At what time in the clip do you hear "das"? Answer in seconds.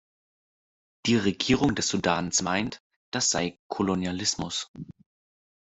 3.11-3.29